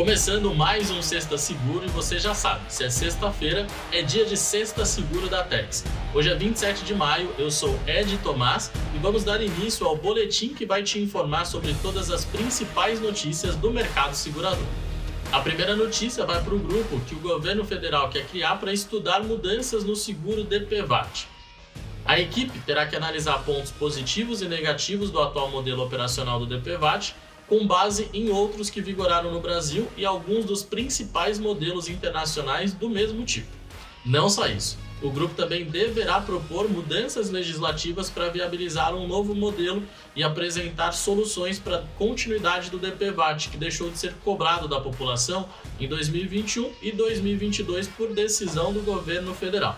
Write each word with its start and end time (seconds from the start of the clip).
Começando 0.00 0.54
mais 0.54 0.90
um 0.90 1.02
Sexta 1.02 1.36
Seguro 1.36 1.84
e 1.84 1.88
você 1.88 2.18
já 2.18 2.32
sabe, 2.32 2.72
se 2.72 2.82
é 2.82 2.88
sexta-feira, 2.88 3.66
é 3.92 4.00
dia 4.00 4.24
de 4.24 4.34
Sexta 4.34 4.82
Seguro 4.86 5.28
da 5.28 5.44
Tex. 5.44 5.84
Hoje 6.14 6.30
é 6.30 6.34
27 6.34 6.86
de 6.86 6.94
maio, 6.94 7.30
eu 7.36 7.50
sou 7.50 7.78
Ed 7.86 8.16
Tomás 8.22 8.72
e 8.94 8.98
vamos 8.98 9.24
dar 9.24 9.42
início 9.42 9.86
ao 9.86 9.94
boletim 9.94 10.54
que 10.54 10.64
vai 10.64 10.82
te 10.82 10.98
informar 10.98 11.44
sobre 11.44 11.76
todas 11.82 12.10
as 12.10 12.24
principais 12.24 12.98
notícias 12.98 13.56
do 13.56 13.70
mercado 13.70 14.14
segurador. 14.14 14.64
A 15.30 15.40
primeira 15.40 15.76
notícia 15.76 16.24
vai 16.24 16.42
para 16.42 16.54
o 16.54 16.58
grupo 16.58 16.98
que 17.00 17.14
o 17.14 17.20
governo 17.20 17.62
federal 17.62 18.08
quer 18.08 18.26
criar 18.26 18.56
para 18.56 18.72
estudar 18.72 19.22
mudanças 19.22 19.84
no 19.84 19.94
seguro 19.94 20.44
DPVAT. 20.44 21.28
A 22.06 22.18
equipe 22.18 22.58
terá 22.60 22.86
que 22.86 22.96
analisar 22.96 23.44
pontos 23.44 23.70
positivos 23.70 24.40
e 24.40 24.48
negativos 24.48 25.10
do 25.10 25.20
atual 25.20 25.50
modelo 25.50 25.84
operacional 25.84 26.40
do 26.40 26.46
DPVAT 26.46 27.14
com 27.50 27.66
base 27.66 28.08
em 28.14 28.30
outros 28.30 28.70
que 28.70 28.80
vigoraram 28.80 29.32
no 29.32 29.40
Brasil 29.40 29.88
e 29.96 30.06
alguns 30.06 30.44
dos 30.44 30.62
principais 30.62 31.36
modelos 31.36 31.88
internacionais 31.88 32.72
do 32.72 32.88
mesmo 32.88 33.24
tipo. 33.24 33.48
Não 34.06 34.30
só 34.30 34.46
isso, 34.46 34.78
o 35.02 35.10
grupo 35.10 35.34
também 35.34 35.64
deverá 35.64 36.20
propor 36.20 36.70
mudanças 36.70 37.28
legislativas 37.28 38.08
para 38.08 38.28
viabilizar 38.28 38.94
um 38.94 39.08
novo 39.08 39.34
modelo 39.34 39.82
e 40.14 40.22
apresentar 40.22 40.92
soluções 40.92 41.58
para 41.58 41.78
a 41.78 41.82
continuidade 41.98 42.70
do 42.70 42.78
DPVAT, 42.78 43.48
que 43.48 43.56
deixou 43.56 43.90
de 43.90 43.98
ser 43.98 44.14
cobrado 44.24 44.68
da 44.68 44.80
população 44.80 45.48
em 45.80 45.88
2021 45.88 46.70
e 46.80 46.92
2022 46.92 47.88
por 47.88 48.14
decisão 48.14 48.72
do 48.72 48.80
governo 48.80 49.34
federal. 49.34 49.76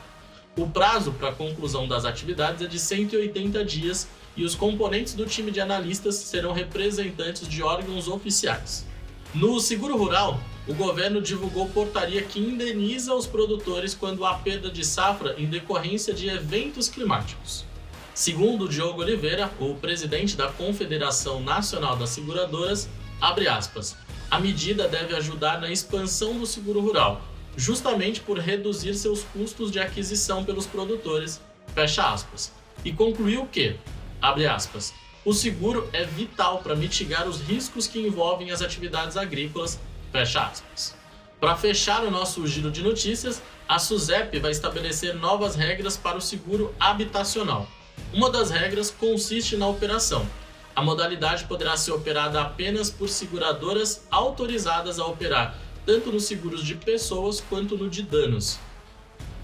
O 0.55 0.67
prazo 0.67 1.13
para 1.13 1.31
a 1.31 1.35
conclusão 1.35 1.89
das 1.89 2.05
atividades 2.05 2.61
é 2.61 2.67
de 2.67 2.79
180 2.79 3.65
dias 3.65 4.07
e 4.37 4.45
os 4.45 4.55
componentes 4.55 5.15
do 5.15 5.25
time 5.25 5.51
de 5.51 5.63
analistas 5.63 6.17
serão 6.17 6.53
representantes 6.53 7.49
de 7.49 7.63
órgãos 7.63 8.07
oficiais. 8.07 8.87
No 9.35 9.59
seguro 9.61 9.97
rural, 9.97 10.39
o 10.69 10.75
governo 10.75 11.23
divulgou 11.23 11.71
portaria 11.71 12.21
que 12.23 12.39
indeniza 12.39 13.15
os 13.15 13.27
produtores 13.27 13.95
quando 13.95 14.27
há 14.27 14.35
perda 14.35 14.71
de 14.71 14.85
safra 14.85 15.35
em 15.39 15.47
decorrência 15.47 16.13
de 16.13 16.29
eventos 16.29 16.87
climáticos. 16.87 17.65
Segundo 18.13 18.69
Diogo 18.69 19.01
Oliveira, 19.01 19.51
o 19.59 19.75
presidente 19.77 20.37
da 20.37 20.49
Confederação 20.49 21.41
Nacional 21.41 21.97
das 21.97 22.11
Seguradoras, 22.11 22.91
abre 23.19 23.49
aspas, 23.49 23.97
a 24.31 24.39
medida 24.39 24.87
deve 24.87 25.17
ajudar 25.17 25.59
na 25.63 25.71
expansão 25.71 26.39
do 26.39 26.47
seguro 26.47 26.81
rural, 26.81 27.23
justamente 27.57 28.21
por 28.21 28.39
reduzir 28.39 28.95
seus 28.95 29.23
custos 29.25 29.71
de 29.71 29.79
aquisição 29.79 30.45
pelos 30.45 30.67
produtores, 30.67 31.41
fecha 31.75 32.11
aspas. 32.11 32.53
E 32.85 32.93
concluiu 32.93 33.47
que, 33.47 33.77
abre 34.21 34.47
aspas, 34.47 34.93
o 35.25 35.33
seguro 35.33 35.89
é 35.93 36.05
vital 36.05 36.59
para 36.59 36.75
mitigar 36.75 37.29
os 37.29 37.41
riscos 37.41 37.87
que 37.87 38.01
envolvem 38.01 38.51
as 38.51 38.61
atividades 38.61 39.17
agrícolas, 39.17 39.79
fecha 40.11 40.43
aspas. 40.43 40.95
Para 41.41 41.57
fechar 41.57 42.05
o 42.05 42.11
nosso 42.11 42.47
giro 42.47 42.71
de 42.71 42.83
notícias, 42.83 43.43
a 43.69 43.79
SUSEP 43.79 44.39
vai 44.39 44.51
estabelecer 44.51 45.15
novas 45.15 45.55
regras 45.55 45.97
para 45.97 46.17
o 46.17 46.21
seguro 46.21 46.75
habitacional. 46.79 47.67
Uma 48.13 48.31
das 48.31 48.51
regras 48.51 48.91
consiste 48.91 49.57
na 49.57 49.67
operação. 49.67 50.27
A 50.75 50.83
modalidade 50.83 51.45
poderá 51.45 51.77
ser 51.77 51.93
operada 51.93 52.41
apenas 52.41 52.91
por 52.91 53.09
seguradoras 53.09 54.07
autorizadas 54.11 54.99
a 54.99 55.07
operar 55.07 55.59
tanto 55.85 56.13
nos 56.13 56.25
seguros 56.25 56.65
de 56.65 56.75
pessoas 56.75 57.41
quanto 57.41 57.77
no 57.77 57.89
de 57.89 58.03
danos. 58.03 58.59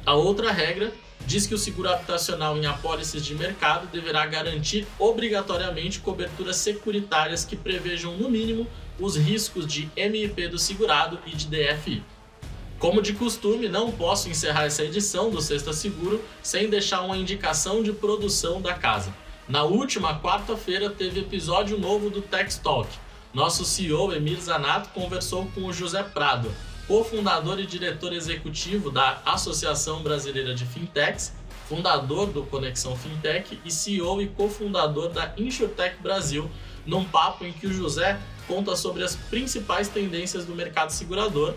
A 0.05 0.14
outra 0.14 0.53
regra 0.53 0.92
diz 1.27 1.47
que 1.47 1.55
o 1.55 1.58
seguro 1.58 1.91
habitacional 1.91 2.56
em 2.56 2.67
apólices 2.67 3.25
de 3.25 3.34
mercado 3.34 3.86
deverá 3.89 4.25
garantir 4.27 4.86
obrigatoriamente 4.98 6.00
coberturas 6.00 6.56
securitárias 6.56 7.44
que 7.44 7.56
prevejam, 7.56 8.16
no 8.16 8.31
mínimo, 8.31 8.66
os 8.98 9.16
riscos 9.16 9.66
de 9.66 9.91
MIP 9.97 10.48
do 10.48 10.59
segurado 10.59 11.19
e 11.27 11.36
de 11.36 11.47
DFI. 11.47 12.03
Como 12.78 13.03
de 13.03 13.12
costume, 13.12 13.69
não 13.69 13.91
posso 13.91 14.28
encerrar 14.28 14.64
essa 14.64 14.84
edição 14.84 15.31
do 15.31 15.42
Sexta 15.42 15.72
Seguro 15.72 16.25
sem 16.42 16.70
deixar 16.70 17.03
uma 17.03 17.16
indicação 17.16 17.83
de 17.83 17.92
produção 17.92 18.62
da 18.62 18.72
casa. 18.72 19.12
Na 19.49 19.65
última 19.65 20.20
quarta-feira 20.20 20.88
teve 20.88 21.20
episódio 21.20 21.78
novo 21.78 22.09
do 22.09 22.22
Tex 22.22 22.56
Talk, 22.59 22.88
nosso 23.33 23.65
CEO, 23.65 24.12
Emir 24.12 24.41
Zanato, 24.41 24.89
conversou 24.91 25.47
com 25.55 25.65
o 25.65 25.72
José 25.72 26.03
Prado, 26.03 26.50
cofundador 26.87 27.61
e 27.61 27.66
diretor 27.66 28.12
executivo 28.12 28.91
da 28.91 29.21
Associação 29.25 30.03
Brasileira 30.03 30.55
de 30.55 30.65
Fintechs, 30.65 31.34
fundador 31.69 32.28
do 32.28 32.44
Conexão 32.44 32.97
Fintech 32.97 33.61
e 33.62 33.71
CEO 33.71 34.22
e 34.22 34.28
cofundador 34.28 35.11
da 35.11 35.34
InsurTech 35.37 36.03
Brasil, 36.03 36.50
num 36.87 37.05
papo 37.05 37.44
em 37.44 37.53
que 37.53 37.67
o 37.67 37.72
José 37.72 38.19
conta 38.47 38.75
sobre 38.75 39.05
as 39.05 39.15
principais 39.15 39.88
tendências 39.88 40.47
do 40.47 40.55
mercado 40.55 40.91
segurador, 40.91 41.55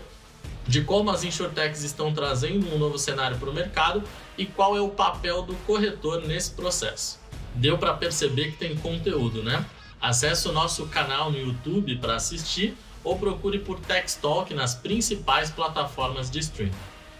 de 0.68 0.82
como 0.82 1.10
as 1.10 1.24
insurtechs 1.24 1.82
estão 1.82 2.12
trazendo 2.12 2.72
um 2.72 2.78
novo 2.78 2.98
cenário 2.98 3.38
para 3.38 3.48
o 3.48 3.54
mercado 3.54 4.02
e 4.36 4.44
qual 4.44 4.76
é 4.76 4.80
o 4.80 4.90
papel 4.90 5.42
do 5.42 5.54
corretor 5.66 6.20
nesse 6.26 6.50
processo. 6.50 7.18
Deu 7.54 7.78
para 7.78 7.94
perceber 7.94 8.52
que 8.52 8.58
tem 8.58 8.76
conteúdo, 8.76 9.42
né? 9.42 9.64
Acesse 10.02 10.48
o 10.48 10.52
nosso 10.52 10.86
canal 10.86 11.30
no 11.30 11.38
YouTube 11.38 11.96
para 11.98 12.16
assistir 12.16 12.76
ou 13.04 13.16
procure 13.16 13.60
por 13.60 13.78
Tex 13.78 14.16
Talk 14.16 14.52
nas 14.52 14.74
principais 14.74 15.48
plataformas 15.48 16.28
de 16.28 16.40
streaming. 16.40 16.74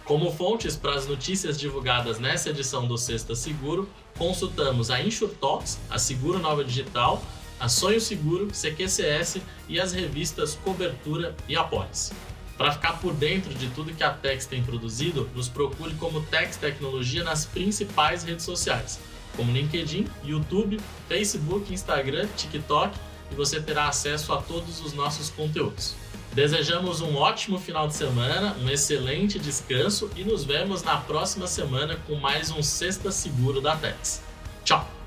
Como 0.05 0.33
fontes 0.33 0.75
para 0.75 0.97
as 0.97 1.07
notícias 1.07 1.57
divulgadas 1.57 2.19
nessa 2.19 2.51
edição 2.51 2.85
do 2.89 2.99
Sexta 2.99 3.37
Seguro, 3.37 3.89
consultamos 4.19 4.91
a 4.91 5.01
InsurTalks, 5.01 5.79
a 5.89 5.97
Seguro 5.97 6.41
Nova 6.41 6.65
Digital, 6.65 7.23
a 7.61 7.69
Sonho 7.69 8.01
Seguro, 8.01 8.49
CQCS 8.49 9.41
e 9.69 9.81
as 9.81 9.93
revistas 9.93 10.57
Cobertura 10.57 11.37
e 11.49 11.55
Após. 11.55 12.13
Para 12.59 12.73
ficar 12.73 12.95
por 12.95 13.15
dentro 13.15 13.55
de 13.55 13.69
tudo 13.69 13.95
que 13.95 14.03
a 14.03 14.11
Tex 14.11 14.45
tem 14.45 14.61
produzido, 14.61 15.31
nos 15.37 15.49
procure 15.49 15.95
como 15.95 16.21
Tex 16.23 16.57
Tecnologia 16.57 17.23
nas 17.23 17.47
principais 17.47 18.25
redes 18.25 18.45
sociais 18.45 18.99
como 19.37 19.53
LinkedIn, 19.53 20.07
YouTube, 20.25 20.81
Facebook, 21.09 21.73
Instagram, 21.73 22.27
TikTok 22.37 22.97
e 23.31 23.35
você 23.35 23.61
terá 23.61 23.89
acesso 23.89 24.33
a 24.33 24.43
todos 24.43 24.81
os 24.81 24.93
nossos 24.93 25.31
conteúdos. 25.31 25.95
Desejamos 26.33 27.01
um 27.03 27.17
ótimo 27.17 27.59
final 27.59 27.87
de 27.87 27.95
semana, 27.95 28.57
um 28.63 28.71
excelente 28.71 29.39
descanso 29.39 30.11
e 30.17 30.25
nos 30.25 30.45
vemos 30.45 30.83
na 30.83 30.97
próxima 30.97 31.47
semana 31.47 31.97
com 32.07 32.15
mais 32.15 32.51
um 32.51 32.63
Sexta 32.63 33.11
Seguro 33.11 33.61
da 33.61 33.77
Tex. 33.77 34.23
Tchau! 34.65 35.02